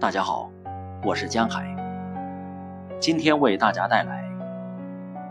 [0.00, 0.50] 大家好，
[1.04, 1.62] 我是江海。
[2.98, 4.24] 今天为大家带来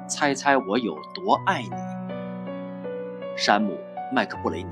[0.07, 1.69] 《猜猜我有多爱你》。
[3.35, 3.73] 山姆·
[4.13, 4.69] 麦克布雷尼。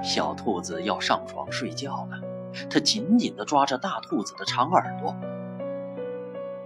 [0.00, 2.20] 小兔子要上床睡觉了，
[2.70, 5.12] 它紧紧地抓着大兔子的长耳朵，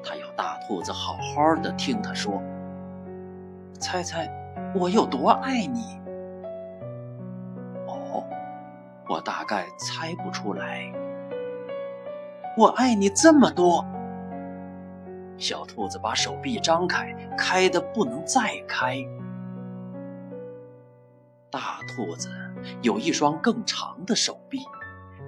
[0.05, 2.43] 它要大兔子好好的听它说
[3.81, 4.31] ：“猜猜
[4.75, 5.99] 我有多爱你。”
[9.09, 10.93] 我大概猜不出来。
[12.57, 13.85] 我爱你这么多。
[15.39, 18.97] 小兔子把手臂张开，开的不能再开。
[21.51, 22.31] 大兔子
[22.83, 24.65] 有一双更长的手臂，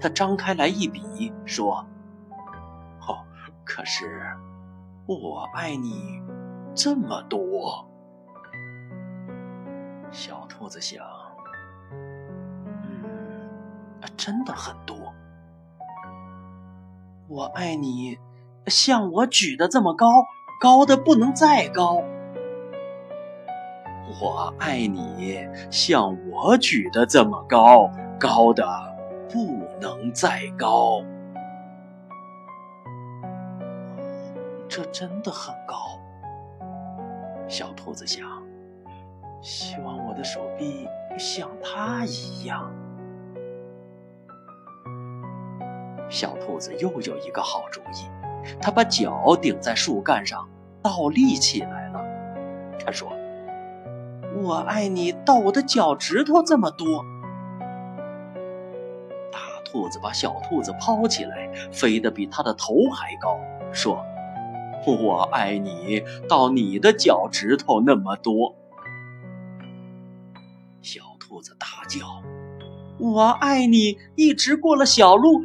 [0.01, 1.87] 它张开来一比，说
[3.07, 3.23] ：“哦，
[3.65, 4.23] 可是
[5.07, 6.23] 我爱你
[6.75, 7.87] 这么多。”
[10.11, 11.05] 小兔子想。
[14.17, 14.97] 真的很多。
[17.29, 18.19] 我爱你，
[18.67, 20.07] 像我举的这么高，
[20.61, 22.03] 高的不能再高。
[24.21, 28.67] 我爱你，像我举的这么高，高的
[29.29, 31.03] 不能再高。
[34.69, 35.77] 这真的很高。
[37.49, 38.27] 小兔子想，
[39.43, 42.71] 希望我的手臂像它一样。
[46.09, 48.09] 小兔子又有一个好主意，
[48.61, 50.49] 它把脚顶在树干上，
[50.83, 52.03] 倒立起来了。
[52.85, 53.13] 它说
[54.43, 57.05] ：“我爱你到我的脚趾头这么多。”
[59.31, 63.39] 大兔子把小兔子抛起来，飞得比它的头还高，
[63.73, 64.03] 说
[64.87, 68.55] ：“我爱你到你的脚趾头那么多。”
[70.81, 72.23] 小兔子大叫
[72.99, 75.45] ：“我爱你一直过了小路。”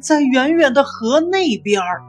[0.00, 2.02] 在远远的河那边儿，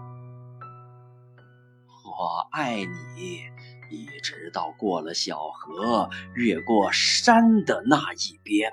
[2.03, 2.77] 我爱
[3.15, 3.41] 你，
[3.89, 8.71] 一直到过了小河，越过山的那一边。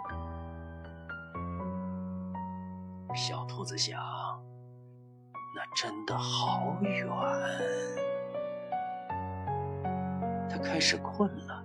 [3.14, 4.00] 小兔子想，
[5.54, 7.06] 那真的好远。
[10.48, 11.62] 它开始困了，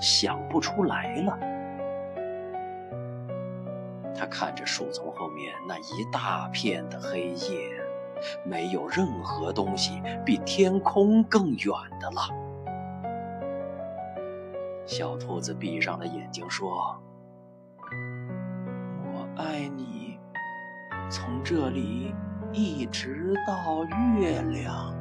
[0.00, 1.53] 想不出来了。
[4.16, 7.70] 他看着树丛后面那一大片的黑夜，
[8.44, 12.22] 没有任何东西比天空更远的了。
[14.86, 16.96] 小兔子闭上了眼睛，说
[19.02, 20.18] ：“我爱你，
[21.10, 22.14] 从这里
[22.52, 23.84] 一直到
[24.18, 24.94] 月亮。”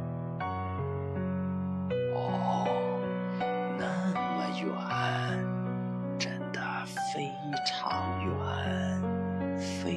[9.83, 9.93] 非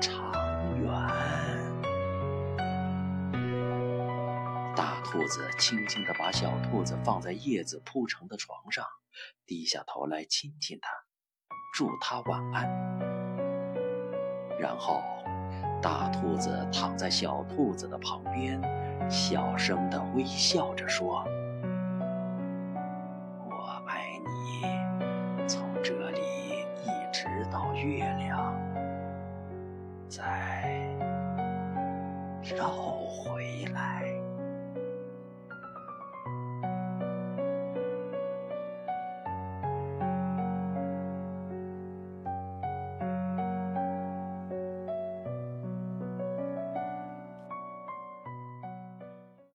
[0.00, 0.32] 常
[0.80, 0.88] 远。
[4.76, 8.86] 大兔子轻轻地把小兔子放在叶子铺成的床上，
[9.44, 10.88] 低下头来亲亲它，
[11.74, 12.70] 祝它晚安。
[14.60, 15.02] 然后
[15.82, 18.62] 大兔子躺在小兔子的旁边，
[19.10, 21.24] 小声地微笑着说
[23.50, 26.20] ：“我爱你，从这里
[26.84, 28.54] 一直到月亮。”
[30.08, 30.22] 再
[32.42, 33.55] 绕回